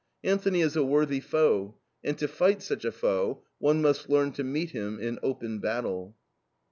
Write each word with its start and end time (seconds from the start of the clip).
Anthony 0.23 0.61
is 0.61 0.75
a 0.75 0.83
worthy 0.83 1.19
foe; 1.19 1.77
and 2.03 2.17
to 2.17 2.27
fight 2.27 2.63
such 2.63 2.85
a 2.85 2.91
foe, 2.91 3.43
one 3.59 3.83
must 3.83 4.09
learn 4.09 4.31
to 4.31 4.43
meet 4.43 4.71
him 4.71 4.99
in 4.99 5.19
open 5.21 5.59
battle. 5.59 6.17